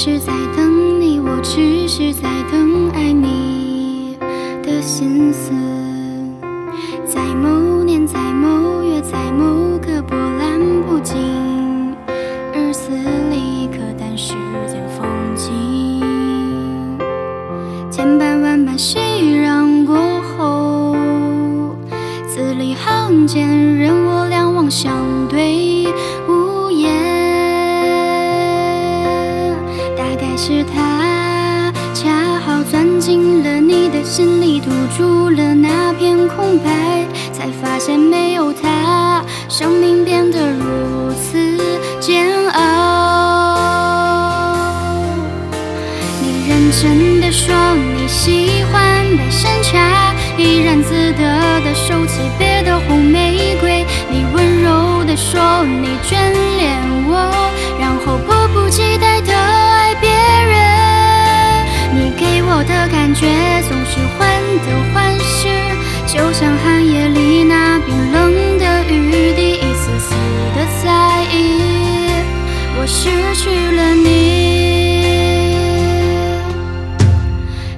[0.00, 4.16] 是在等你，我只是在等爱你
[4.62, 5.50] 的心思。
[7.04, 11.92] 在某年，在某月，在某个波澜不惊
[12.54, 14.34] 日子里，可叹世
[14.68, 16.96] 间风景。
[17.90, 20.94] 千般万般熙攘过后，
[22.28, 24.94] 字里行间，任我两望相
[25.28, 25.88] 对
[30.48, 32.08] 是他恰
[32.40, 41.36] 好钻进了你的心里，堵住了那片空白，才发现没有他，生命变得如此
[42.00, 43.58] 煎熬。
[46.22, 53.84] 你认真的说你喜欢白山茶，怡然自得的收起别的红玫瑰。
[54.10, 56.16] 你温柔的说你眷
[56.56, 59.57] 恋我，然后迫不及待的
[62.58, 63.28] 我的感觉
[63.68, 64.28] 总是患
[64.66, 65.46] 得患失，
[66.08, 70.10] 就像寒夜里那冰冷的雨滴，一丝丝
[70.56, 71.62] 的在意。
[72.76, 74.08] 我失去了你。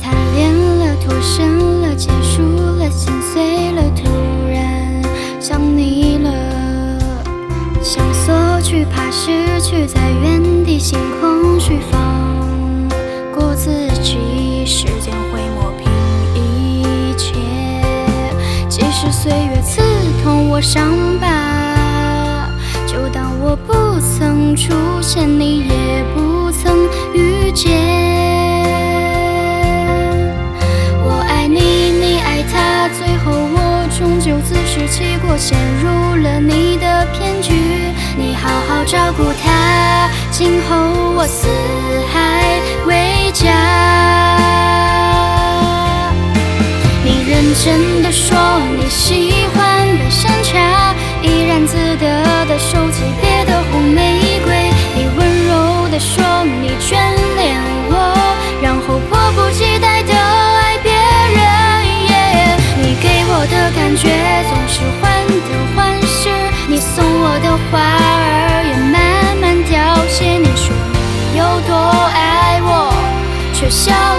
[0.00, 2.40] 贪恋了，脱身了，结束
[2.78, 4.08] 了，心碎了，突
[4.50, 5.02] 然
[5.38, 6.30] 想你了，
[7.82, 11.78] 想索取，怕失去，在原地心空虚，
[19.12, 19.82] 岁月刺
[20.24, 20.90] 痛我伤
[21.20, 22.48] 疤，
[22.86, 27.70] 就当我不曾出现，你也不曾遇见。
[31.04, 37.52] 我爱你，你爱他，最后我终究自食其果，陷入了你的骗局。
[38.16, 40.74] 你好好照顾他，今后
[41.14, 41.46] 我四
[42.12, 43.52] 海为家。
[47.04, 48.38] 你认真的说
[73.62, 74.11] 却消